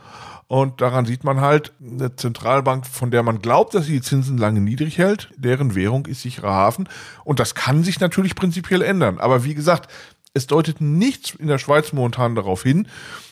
Und 0.47 0.79
daran 0.79 1.05
sieht 1.05 1.23
man 1.23 1.41
halt, 1.41 1.73
eine 1.81 2.15
Zentralbank, 2.15 2.85
von 2.85 3.09
der 3.09 3.23
man 3.23 3.41
glaubt, 3.41 3.73
dass 3.73 3.85
sie 3.85 3.93
die 3.93 4.01
Zinsen 4.01 4.37
lange 4.37 4.61
niedrig 4.61 4.99
hält, 4.99 5.31
deren 5.35 5.73
Währung 5.73 6.05
ist 6.05 6.21
sicherer 6.21 6.53
Hafen. 6.53 6.87
Und 7.23 7.39
das 7.39 7.55
kann 7.55 7.83
sich 7.83 7.99
natürlich 7.99 8.35
prinzipiell 8.35 8.83
ändern. 8.83 9.17
Aber 9.17 9.43
wie 9.43 9.55
gesagt, 9.55 9.91
es 10.35 10.47
deutet 10.47 10.81
nichts 10.81 11.33
in 11.33 11.47
der 11.47 11.57
Schweiz 11.57 11.93
momentan 11.93 12.35
darauf 12.35 12.61
hin. 12.61 12.87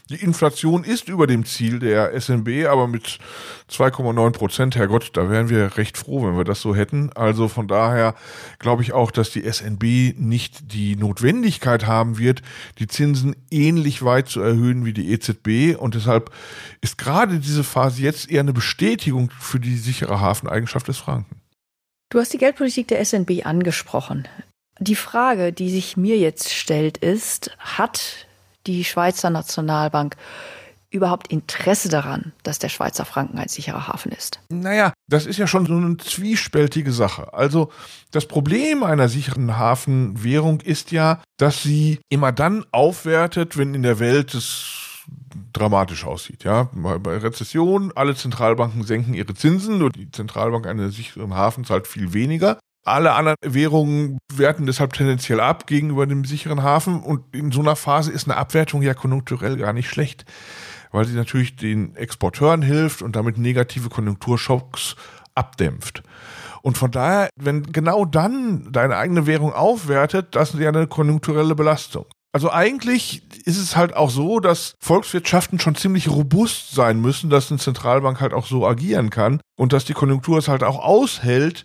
Die 0.10 0.15
Inflation 0.15 0.83
ist 0.83 1.07
über 1.07 1.27
dem 1.27 1.45
Ziel 1.45 1.79
der 1.79 2.19
SNB, 2.19 2.65
aber 2.67 2.88
mit 2.88 3.19
2,9 3.69 4.31
Prozent, 4.31 4.75
Herrgott, 4.75 5.12
da 5.13 5.29
wären 5.29 5.50
wir 5.50 5.77
recht 5.77 5.98
froh, 5.98 6.25
wenn 6.25 6.38
wir 6.38 6.43
das 6.43 6.62
so 6.62 6.75
hätten. 6.75 7.12
Also 7.13 7.48
von 7.48 7.67
daher 7.67 8.15
glaube 8.60 8.83
ich 8.83 8.93
auch, 8.93 9.12
dass 9.12 9.31
die 9.31 9.50
SNB 9.50 10.17
nicht 10.17 10.74
die 10.74 10.95
Notwendigkeit 10.95 11.86
haben 11.86 12.17
wird, 12.17 12.41
die 12.79 12.88
Zinsen 12.88 13.36
ähnlich 13.51 14.03
weit 14.03 14.29
zu 14.29 14.41
erhöhen 14.41 14.86
wie 14.86 14.93
die 14.93 15.12
EZB. 15.12 15.77
Und 15.77 15.95
deshalb 15.95 16.31
ist 16.81 16.98
gerade 16.98 17.39
diese 17.39 17.63
Phase 17.63 18.01
jetzt 18.01 18.29
eher 18.29 18.41
eine 18.41 18.53
Bestätigung 18.53 19.29
für 19.39 19.60
die 19.60 19.77
sichere 19.77 20.22
Hafeneigenschaft 20.22 20.88
des 20.88 20.98
Franken. 20.98 21.41
Du 22.10 22.19
hast 22.19 22.33
die 22.33 22.38
Geldpolitik 22.38 22.88
der 22.88 23.03
SNB 23.03 23.45
angesprochen. 23.45 24.27
Die 24.83 24.95
Frage, 24.95 25.53
die 25.53 25.69
sich 25.69 25.95
mir 25.95 26.17
jetzt 26.17 26.53
stellt, 26.53 26.97
ist, 26.97 27.51
hat 27.57 28.27
die 28.67 28.83
Schweizer 28.83 29.29
Nationalbank 29.29 30.17
überhaupt 30.89 31.29
Interesse 31.29 31.87
daran, 31.87 32.33
dass 32.43 32.59
der 32.59 32.67
Schweizer 32.67 33.05
Franken 33.05 33.37
ein 33.39 33.47
sicherer 33.47 33.87
Hafen 33.87 34.11
ist? 34.11 34.41
Naja, 34.49 34.91
das 35.09 35.25
ist 35.25 35.37
ja 35.37 35.47
schon 35.47 35.65
so 35.65 35.73
eine 35.73 35.95
zwiespältige 35.95 36.91
Sache. 36.91 37.33
Also 37.33 37.71
das 38.11 38.27
Problem 38.27 38.83
einer 38.83 39.07
sicheren 39.07 39.57
Hafenwährung 39.57 40.59
ist 40.59 40.91
ja, 40.91 41.23
dass 41.37 41.63
sie 41.63 42.01
immer 42.09 42.33
dann 42.33 42.65
aufwertet, 42.71 43.57
wenn 43.57 43.75
in 43.75 43.83
der 43.83 43.99
Welt 43.99 44.33
es 44.33 45.05
dramatisch 45.53 46.03
aussieht. 46.03 46.43
Ja, 46.43 46.69
bei 46.73 47.17
Rezession, 47.17 47.93
alle 47.95 48.15
Zentralbanken 48.15 48.83
senken 48.83 49.13
ihre 49.13 49.33
Zinsen, 49.33 49.77
nur 49.77 49.91
die 49.91 50.11
Zentralbank 50.11 50.67
eines 50.67 50.97
sicheren 50.97 51.33
Hafens 51.35 51.69
zahlt 51.69 51.87
viel 51.87 52.11
weniger. 52.11 52.59
Alle 52.85 53.13
anderen 53.13 53.37
Währungen 53.41 54.19
werten 54.33 54.65
deshalb 54.65 54.93
tendenziell 54.93 55.39
ab 55.39 55.67
gegenüber 55.67 56.05
dem 56.05 56.25
sicheren 56.25 56.63
Hafen. 56.63 57.01
Und 57.01 57.33
in 57.33 57.51
so 57.51 57.61
einer 57.61 57.77
Phase 57.77 58.11
ist 58.11 58.27
eine 58.27 58.37
Abwertung 58.37 58.81
ja 58.81 58.93
konjunkturell 58.93 59.57
gar 59.57 59.71
nicht 59.71 59.89
schlecht, 59.89 60.25
weil 60.91 61.05
sie 61.05 61.15
natürlich 61.15 61.55
den 61.55 61.95
Exporteuren 61.95 62.61
hilft 62.61 63.01
und 63.01 63.15
damit 63.15 63.37
negative 63.37 63.89
Konjunkturschocks 63.89 64.95
abdämpft. 65.33 66.03
Und 66.61 66.77
von 66.77 66.91
daher, 66.91 67.29
wenn 67.39 67.63
genau 67.71 68.05
dann 68.05 68.71
deine 68.71 68.97
eigene 68.97 69.27
Währung 69.27 69.53
aufwertet, 69.53 70.35
das 70.35 70.53
ist 70.53 70.59
ja 70.59 70.69
eine 70.69 70.87
konjunkturelle 70.87 71.55
Belastung. 71.55 72.05
Also 72.33 72.51
eigentlich 72.51 73.21
ist 73.45 73.59
es 73.59 73.75
halt 73.75 73.95
auch 73.95 74.09
so, 74.09 74.39
dass 74.39 74.73
Volkswirtschaften 74.79 75.59
schon 75.59 75.75
ziemlich 75.75 76.09
robust 76.09 76.73
sein 76.73 76.99
müssen, 76.99 77.29
dass 77.29 77.51
eine 77.51 77.59
Zentralbank 77.59 78.19
halt 78.21 78.33
auch 78.33 78.47
so 78.47 78.65
agieren 78.65 79.09
kann 79.09 79.39
und 79.55 79.71
dass 79.71 79.85
die 79.85 79.93
Konjunktur 79.93 80.39
es 80.39 80.47
halt 80.47 80.63
auch 80.63 80.79
aushält, 80.79 81.63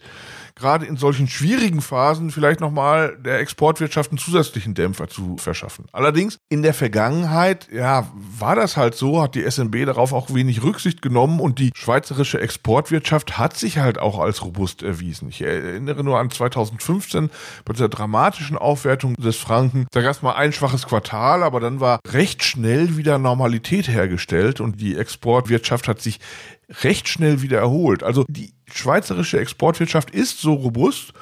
gerade 0.58 0.86
in 0.86 0.96
solchen 0.96 1.28
schwierigen 1.28 1.80
Phasen 1.80 2.30
vielleicht 2.30 2.60
nochmal 2.60 3.16
der 3.16 3.38
Exportwirtschaft 3.38 4.10
einen 4.10 4.18
zusätzlichen 4.18 4.74
Dämpfer 4.74 5.08
zu 5.08 5.36
verschaffen. 5.38 5.86
Allerdings 5.92 6.38
in 6.48 6.62
der 6.62 6.74
Vergangenheit, 6.74 7.68
ja, 7.72 8.10
war 8.14 8.56
das 8.56 8.76
halt 8.76 8.94
so, 8.94 9.22
hat 9.22 9.34
die 9.34 9.48
SNB 9.48 9.86
darauf 9.86 10.12
auch 10.12 10.34
wenig 10.34 10.62
Rücksicht 10.62 11.02
genommen 11.02 11.40
und 11.40 11.58
die 11.58 11.70
schweizerische 11.74 12.40
Exportwirtschaft 12.40 13.38
hat 13.38 13.56
sich 13.56 13.78
halt 13.78 13.98
auch 13.98 14.18
als 14.18 14.44
robust 14.44 14.82
erwiesen. 14.82 15.28
Ich 15.28 15.42
erinnere 15.42 16.04
nur 16.04 16.18
an 16.18 16.30
2015 16.30 17.30
bei 17.64 17.72
dieser 17.72 17.88
dramatischen 17.88 18.58
Aufwertung 18.58 19.14
des 19.14 19.36
Franken. 19.36 19.86
Da 19.92 20.02
gab 20.02 20.12
es 20.12 20.22
mal 20.22 20.34
ein 20.34 20.52
schwaches 20.52 20.86
Quartal, 20.86 21.42
aber 21.42 21.60
dann 21.60 21.80
war 21.80 22.00
recht 22.06 22.42
schnell 22.42 22.96
wieder 22.96 23.18
Normalität 23.18 23.88
hergestellt 23.88 24.60
und 24.60 24.80
die 24.80 24.96
Exportwirtschaft 24.96 25.88
hat 25.88 26.00
sich 26.00 26.20
recht 26.82 27.08
schnell 27.08 27.42
wieder 27.42 27.58
erholt. 27.58 28.02
Also 28.02 28.24
die 28.28 28.52
schweizerische 28.72 29.40
Exportwirtschaft 29.40 30.10
ist 30.10 30.40
so 30.40 30.54
robust 30.54 31.12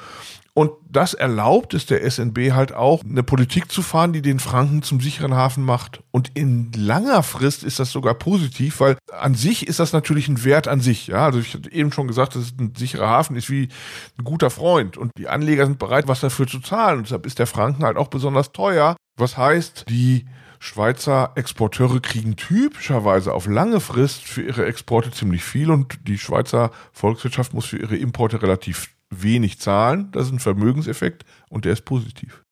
und 0.57 0.71
das 0.89 1.13
erlaubt 1.13 1.75
es 1.75 1.85
der 1.85 2.09
SNB 2.09 2.51
halt 2.51 2.73
auch, 2.73 3.03
eine 3.03 3.21
Politik 3.21 3.71
zu 3.71 3.83
fahren, 3.83 4.11
die 4.11 4.23
den 4.23 4.39
Franken 4.39 4.81
zum 4.81 4.99
sicheren 4.99 5.35
Hafen 5.35 5.63
macht. 5.63 6.01
Und 6.09 6.31
in 6.33 6.71
langer 6.73 7.21
Frist 7.21 7.63
ist 7.63 7.77
das 7.77 7.91
sogar 7.91 8.15
positiv, 8.15 8.79
weil 8.79 8.97
an 9.11 9.35
sich 9.35 9.67
ist 9.67 9.79
das 9.79 9.93
natürlich 9.93 10.27
ein 10.29 10.43
Wert 10.43 10.67
an 10.67 10.81
sich. 10.81 11.05
Ja, 11.05 11.25
also 11.25 11.37
ich 11.37 11.53
hatte 11.53 11.71
eben 11.71 11.91
schon 11.91 12.07
gesagt, 12.07 12.35
dass 12.35 12.55
ein 12.59 12.73
sicherer 12.75 13.07
Hafen 13.07 13.35
ist 13.35 13.51
wie 13.51 13.69
ein 14.17 14.23
guter 14.23 14.49
Freund 14.49 14.97
und 14.97 15.11
die 15.19 15.27
Anleger 15.27 15.67
sind 15.67 15.77
bereit, 15.77 16.07
was 16.07 16.21
dafür 16.21 16.47
zu 16.47 16.59
zahlen. 16.59 16.97
Und 16.97 17.03
deshalb 17.03 17.27
ist 17.27 17.37
der 17.37 17.45
Franken 17.45 17.83
halt 17.83 17.97
auch 17.97 18.07
besonders 18.07 18.51
teuer. 18.51 18.95
Was 19.15 19.37
heißt, 19.37 19.85
die 19.89 20.25
Schweizer 20.59 21.31
Exporteure 21.35 21.99
kriegen 22.01 22.35
typischerweise 22.35 23.33
auf 23.33 23.47
lange 23.47 23.79
Frist 23.79 24.23
für 24.23 24.41
ihre 24.41 24.65
Exporte 24.65 25.11
ziemlich 25.11 25.43
viel 25.43 25.71
und 25.71 26.07
die 26.07 26.17
Schweizer 26.17 26.71
Volkswirtschaft 26.93 27.53
muss 27.53 27.65
für 27.65 27.77
ihre 27.77 27.97
Importe 27.97 28.41
relativ 28.41 28.89
wenig 29.09 29.59
zahlen. 29.59 30.09
Das 30.11 30.27
ist 30.27 30.33
ein 30.33 30.39
Vermögenseffekt 30.39 31.25
und 31.49 31.65
der 31.65 31.73
ist 31.73 31.85
positiv. 31.85 32.43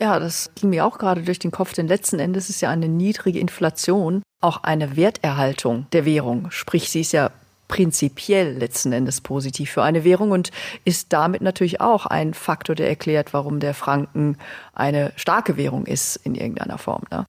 Ja, 0.00 0.18
das 0.18 0.50
ging 0.54 0.70
mir 0.70 0.84
auch 0.84 0.98
gerade 0.98 1.22
durch 1.22 1.38
den 1.38 1.52
Kopf, 1.52 1.74
denn 1.74 1.86
letzten 1.86 2.18
Endes 2.18 2.50
ist 2.50 2.60
ja 2.60 2.70
eine 2.70 2.88
niedrige 2.88 3.38
Inflation 3.38 4.22
auch 4.40 4.64
eine 4.64 4.96
Werterhaltung 4.96 5.86
der 5.92 6.04
Währung. 6.04 6.50
Sprich, 6.50 6.90
sie 6.90 7.02
ist 7.02 7.12
ja 7.12 7.30
prinzipiell 7.68 8.58
letzten 8.58 8.92
Endes 8.92 9.20
positiv 9.20 9.70
für 9.70 9.82
eine 9.82 10.04
Währung 10.04 10.30
und 10.32 10.50
ist 10.84 11.12
damit 11.12 11.40
natürlich 11.40 11.80
auch 11.80 12.04
ein 12.04 12.34
Faktor, 12.34 12.74
der 12.74 12.88
erklärt, 12.88 13.32
warum 13.32 13.60
der 13.60 13.72
Franken 13.72 14.36
eine 14.74 15.12
starke 15.16 15.56
Währung 15.56 15.86
ist 15.86 16.16
in 16.16 16.34
irgendeiner 16.34 16.76
Form. 16.76 17.04
Ne? 17.10 17.24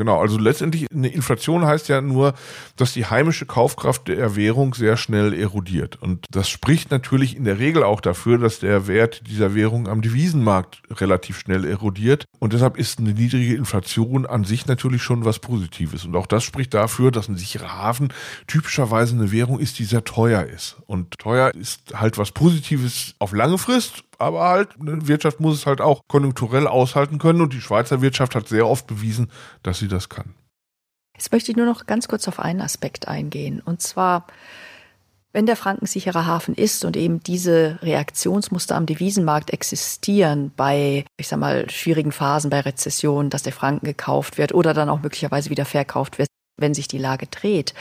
Genau, 0.00 0.18
also 0.18 0.38
letztendlich 0.38 0.86
eine 0.90 1.08
Inflation 1.08 1.66
heißt 1.66 1.90
ja 1.90 2.00
nur, 2.00 2.32
dass 2.74 2.94
die 2.94 3.04
heimische 3.04 3.44
Kaufkraft 3.44 4.08
der 4.08 4.34
Währung 4.34 4.72
sehr 4.72 4.96
schnell 4.96 5.34
erodiert. 5.34 6.00
Und 6.00 6.24
das 6.30 6.48
spricht 6.48 6.90
natürlich 6.90 7.36
in 7.36 7.44
der 7.44 7.58
Regel 7.58 7.82
auch 7.82 8.00
dafür, 8.00 8.38
dass 8.38 8.60
der 8.60 8.86
Wert 8.86 9.20
dieser 9.26 9.54
Währung 9.54 9.88
am 9.88 10.00
Devisenmarkt 10.00 10.80
relativ 10.90 11.38
schnell 11.38 11.66
erodiert. 11.66 12.24
Und 12.38 12.54
deshalb 12.54 12.78
ist 12.78 12.98
eine 12.98 13.12
niedrige 13.12 13.54
Inflation 13.54 14.24
an 14.24 14.44
sich 14.44 14.64
natürlich 14.64 15.02
schon 15.02 15.26
was 15.26 15.38
Positives. 15.38 16.06
Und 16.06 16.16
auch 16.16 16.26
das 16.26 16.44
spricht 16.44 16.72
dafür, 16.72 17.10
dass 17.10 17.28
ein 17.28 17.36
sicherer 17.36 17.74
Hafen 17.74 18.10
typischerweise 18.46 19.14
eine 19.14 19.32
Währung 19.32 19.60
ist, 19.60 19.78
die 19.78 19.84
sehr 19.84 20.04
teuer 20.04 20.44
ist. 20.44 20.78
Und 20.86 21.18
teuer 21.18 21.54
ist 21.54 21.92
halt 21.92 22.16
was 22.16 22.32
Positives 22.32 23.16
auf 23.18 23.34
lange 23.34 23.58
Frist 23.58 24.02
aber 24.20 24.42
halt, 24.42 24.70
eine 24.80 25.08
Wirtschaft 25.08 25.40
muss 25.40 25.56
es 25.56 25.66
halt 25.66 25.80
auch 25.80 26.02
konjunkturell 26.08 26.66
aushalten 26.66 27.18
können 27.18 27.40
und 27.40 27.52
die 27.52 27.60
Schweizer 27.60 28.02
Wirtschaft 28.02 28.34
hat 28.34 28.48
sehr 28.48 28.66
oft 28.66 28.86
bewiesen, 28.86 29.30
dass 29.62 29.78
sie 29.78 29.88
das 29.88 30.08
kann. 30.08 30.34
Jetzt 31.16 31.32
möchte 31.32 31.50
ich 31.50 31.56
nur 31.56 31.66
noch 31.66 31.86
ganz 31.86 32.08
kurz 32.08 32.28
auf 32.28 32.40
einen 32.40 32.60
Aspekt 32.60 33.08
eingehen. 33.08 33.60
Und 33.62 33.82
zwar, 33.82 34.26
wenn 35.32 35.46
der 35.46 35.56
Franken 35.56 35.86
sicherer 35.86 36.26
Hafen 36.26 36.54
ist 36.54 36.84
und 36.84 36.96
eben 36.96 37.20
diese 37.20 37.78
Reaktionsmuster 37.82 38.76
am 38.76 38.86
Devisenmarkt 38.86 39.52
existieren 39.52 40.50
bei, 40.56 41.04
ich 41.18 41.28
sag 41.28 41.38
mal, 41.38 41.68
schwierigen 41.70 42.12
Phasen, 42.12 42.50
bei 42.50 42.60
Rezession, 42.60 43.30
dass 43.30 43.42
der 43.42 43.52
Franken 43.52 43.86
gekauft 43.86 44.38
wird 44.38 44.54
oder 44.54 44.72
dann 44.72 44.88
auch 44.88 45.02
möglicherweise 45.02 45.50
wieder 45.50 45.66
verkauft 45.66 46.18
wird, 46.18 46.28
wenn 46.56 46.74
sich 46.74 46.88
die 46.88 46.98
Lage 46.98 47.26
dreht, 47.26 47.74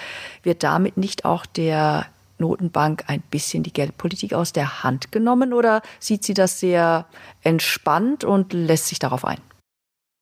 wird 0.43 0.63
damit 0.63 0.98
nicht 0.98 1.25
auch 1.25 1.46
der 1.46 2.08
Notenbank 2.39 3.03
ein 3.08 3.22
bisschen 3.22 3.63
die 3.63 3.74
Geldpolitik 3.74 4.34
aus 4.34 4.53
der 4.53 4.84
Hand 4.84 5.12
genommen 5.12 5.53
oder 5.53 5.81
sieht 6.00 6.24
sie 6.24 6.34
das 6.34 6.60
sehr 6.60 7.05
entspannt 7.41 8.24
und 8.24 8.53
lässt 8.53 8.88
sich 8.88 9.00
darauf 9.00 9.25
ein? 9.25 9.39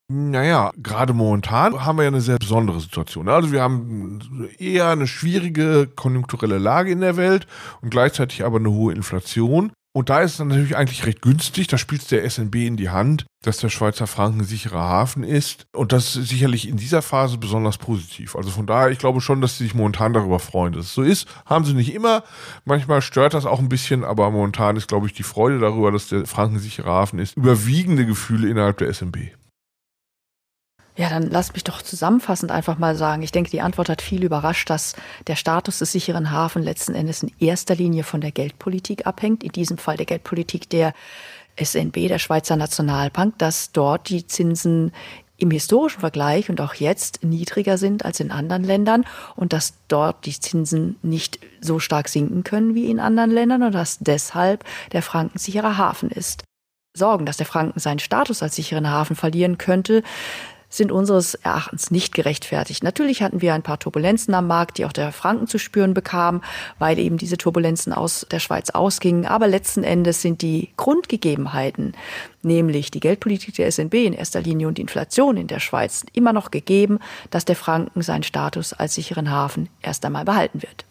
Naja, 0.10 0.72
gerade 0.78 1.12
momentan 1.12 1.84
haben 1.84 1.98
wir 1.98 2.04
ja 2.04 2.08
eine 2.08 2.22
sehr 2.22 2.38
besondere 2.38 2.80
Situation. 2.80 3.28
Also 3.28 3.52
wir 3.52 3.62
haben 3.62 4.48
eher 4.58 4.88
eine 4.88 5.06
schwierige 5.06 5.88
konjunkturelle 5.88 6.60
Lage 6.60 6.92
in 6.92 7.02
der 7.02 7.18
Welt 7.18 7.46
und 7.82 7.90
gleichzeitig 7.90 8.46
aber 8.46 8.58
eine 8.58 8.72
hohe 8.72 8.94
Inflation. 8.94 9.74
Und 9.98 10.10
da 10.10 10.22
ist 10.22 10.34
es 10.34 10.40
natürlich 10.46 10.78
eigentlich 10.78 11.08
recht 11.08 11.24
günstig, 11.24 11.66
da 11.66 11.80
spielt 11.80 12.12
der 12.12 12.30
SNB 12.30 12.54
in 12.58 12.78
die 12.78 12.92
Hand, 12.92 13.26
dass 13.42 13.58
der 13.58 13.70
Schweizer 13.70 14.06
Franken 14.06 14.44
sicherer 14.44 14.84
Hafen 14.84 15.24
ist. 15.24 15.66
Und 15.74 15.92
das 15.92 16.16
ist 16.16 16.30
sicherlich 16.30 16.68
in 16.68 16.78
dieser 16.78 17.02
Phase 17.02 17.40
besonders 17.40 17.80
positiv. 17.80 18.36
Also 18.36 18.52
von 18.52 18.68
daher, 18.68 18.92
ich 18.92 19.00
glaube 19.00 19.22
schon, 19.22 19.42
dass 19.42 19.58
sie 19.58 19.64
sich 19.64 19.74
momentan 19.74 20.14
darüber 20.14 20.38
freuen, 20.38 20.74
dass 20.74 20.86
es 20.86 20.94
so 20.94 21.02
ist. 21.02 21.28
Haben 21.48 21.66
sie 21.66 21.74
nicht 21.74 21.96
immer. 21.96 22.24
Manchmal 22.64 23.02
stört 23.02 23.34
das 23.34 23.48
auch 23.48 23.58
ein 23.58 23.70
bisschen, 23.70 24.04
aber 24.04 24.30
momentan 24.30 24.78
ist, 24.78 24.88
glaube 24.88 25.08
ich, 25.08 25.14
die 25.14 25.24
Freude 25.24 25.58
darüber, 25.58 25.92
dass 25.92 26.10
der 26.10 26.28
Franken 26.28 26.60
sicherer 26.60 26.92
Hafen 26.92 27.18
ist, 27.18 27.36
überwiegende 27.36 28.06
Gefühle 28.06 28.50
innerhalb 28.50 28.78
der 28.78 28.94
SNB. 28.94 29.18
Ja, 30.98 31.10
dann 31.10 31.30
lasst 31.30 31.54
mich 31.54 31.64
doch 31.64 31.84
zusammenfassend 31.84 32.52
einfach 32.52 32.80
mal 32.80 32.96
sagen. 32.96 33.22
Ich 33.22 33.32
denke, 33.32 33.52
die 33.52 33.62
Antwort 33.62 33.88
hat 33.88 34.02
viel 34.02 34.24
überrascht, 34.24 34.68
dass 34.70 34.96
der 35.28 35.36
Status 35.36 35.78
des 35.78 35.92
sicheren 35.92 36.32
Hafen 36.32 36.64
letzten 36.64 36.96
Endes 36.96 37.22
in 37.22 37.32
erster 37.40 37.76
Linie 37.76 38.04
von 38.04 38.20
der 38.20 38.32
Geldpolitik 38.32 39.06
abhängt. 39.06 39.44
In 39.44 39.52
diesem 39.52 39.78
Fall 39.78 39.96
der 39.96 40.08
Geldpolitik 40.08 40.70
der 40.72 40.94
SNB, 41.62 42.08
der 42.08 42.18
Schweizer 42.18 42.56
Nationalbank, 42.56 43.38
dass 43.38 43.72
dort 43.72 44.10
die 44.10 44.26
Zinsen 44.26 44.92
im 45.38 45.52
historischen 45.52 46.00
Vergleich 46.00 46.50
und 46.50 46.60
auch 46.62 46.74
jetzt 46.74 47.24
niedriger 47.24 47.78
sind 47.78 48.04
als 48.04 48.20
in 48.20 48.32
anderen 48.32 48.64
Ländern 48.64 49.06
und 49.36 49.54
dass 49.54 49.76
dort 49.88 50.26
die 50.26 50.40
Zinsen 50.40 50.98
nicht 51.04 51.40
so 51.62 51.78
stark 51.78 52.10
sinken 52.10 52.44
können 52.44 52.74
wie 52.74 52.90
in 52.90 53.00
anderen 53.00 53.30
Ländern 53.30 53.62
und 53.62 53.74
dass 53.74 54.00
deshalb 54.00 54.64
der 54.94 55.04
Franken 55.04 55.38
sicherer 55.38 55.78
Hafen 55.78 56.10
ist. 56.10 56.44
Sorgen, 56.96 57.28
dass 57.28 57.38
der 57.38 57.46
Franken 57.46 57.80
seinen 57.80 58.00
Status 58.00 58.42
als 58.42 58.56
sicheren 58.56 58.90
Hafen 58.90 59.16
verlieren 59.16 59.60
könnte, 59.60 60.02
sind 60.70 60.92
unseres 60.92 61.36
Erachtens 61.36 61.92
nicht 61.92 62.14
gerechtfertigt. 62.14 62.84
Natürlich 62.84 63.22
hatten 63.22 63.42
wir 63.42 63.54
ein 63.54 63.64
paar 63.64 63.80
Turbulenzen 63.80 64.34
am 64.34 64.48
Markt, 64.48 64.78
die 64.78 64.86
auch 64.86 64.92
der 64.92 65.12
Franken 65.12 65.48
zu 65.48 65.58
spüren 65.58 65.94
bekam, 65.94 66.42
weil 66.80 67.00
eben 67.00 67.18
diese 67.18 67.38
Turbulenzen 67.38 67.94
aus 67.94 68.26
der 68.30 68.40
Schweiz 68.40 68.70
ausgingen. 68.72 69.26
Aber 69.26 69.48
letzten 69.48 69.84
Endes 69.84 70.22
sind 70.22 70.42
die 70.42 70.70
Grundgegebenheiten, 70.78 71.94
nämlich 72.42 72.92
die 72.92 73.00
Geldpolitik 73.00 73.56
der 73.56 73.72
SNB 73.72 73.94
in 73.94 74.14
erster 74.14 74.42
Linie 74.42 74.68
und 74.68 74.78
die 74.78 74.82
Inflation 74.82 75.38
in 75.38 75.48
der 75.48 75.60
Schweiz, 75.60 76.06
immer 76.14 76.34
noch 76.34 76.52
gegeben, 76.52 77.00
dass 77.30 77.46
der 77.46 77.56
Franken 77.56 78.02
seinen 78.02 78.24
Status 78.24 78.74
als 78.74 78.96
sicheren 78.96 79.32
Hafen 79.32 79.70
erst 79.82 80.06
einmal 80.06 80.26
behalten 80.26 80.62
wird. 80.62 80.86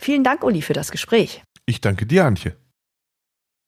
Vielen 0.00 0.24
Dank, 0.24 0.44
Uli, 0.44 0.62
für 0.62 0.74
das 0.74 0.90
Gespräch. 0.90 1.42
Ich 1.66 1.80
danke 1.80 2.06
dir, 2.06 2.24
Antje. 2.24 2.56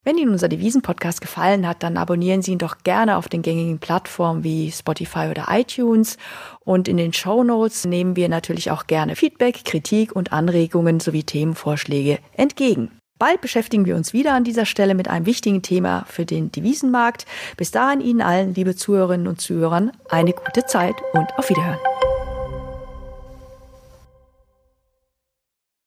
Wenn 0.03 0.17
Ihnen 0.17 0.31
unser 0.31 0.49
Devisen-Podcast 0.49 1.21
gefallen 1.21 1.69
hat, 1.69 1.83
dann 1.83 1.99
abonnieren 1.99 2.41
Sie 2.41 2.53
ihn 2.53 2.59
doch 2.59 2.79
gerne 2.85 3.19
auf 3.19 3.29
den 3.29 3.43
gängigen 3.43 3.81
Plattformen 3.81 4.43
wie 4.43 4.73
Spotify 4.73 5.29
oder 5.31 5.49
iTunes. 5.51 6.17
Und 6.61 6.89
in 6.89 6.97
den 6.97 7.13
Show 7.13 7.45
Notes 7.45 7.85
nehmen 7.85 8.17
wir 8.17 8.31
natürlich 8.31 8.71
auch 8.71 8.87
gerne 8.87 9.15
Feedback, 9.15 9.63
Kritik 9.67 10.17
und 10.17 10.33
Anregungen 10.33 11.01
sowie 11.01 11.25
Themenvorschläge 11.25 12.19
entgegen. 12.33 12.91
Bald 13.19 13.43
beschäftigen 13.43 13.85
wir 13.85 13.95
uns 13.95 14.15
wieder 14.15 14.33
an 14.33 14.45
dieser 14.45 14.65
Stelle 14.65 14.95
mit 14.95 15.09
einem 15.09 15.27
wichtigen 15.27 15.61
Thema 15.61 16.07
für 16.09 16.25
den 16.25 16.51
Devisenmarkt. 16.51 17.27
Bis 17.59 17.71
dahin 17.71 18.01
Ihnen 18.01 18.23
allen, 18.23 18.55
liebe 18.55 18.75
Zuhörerinnen 18.75 19.29
und 19.29 19.43
Zuhörern, 19.43 19.93
eine 20.09 20.33
gute 20.33 20.65
Zeit 20.65 20.95
und 21.13 21.29
auf 21.37 21.51
Wiederhören. 21.51 21.79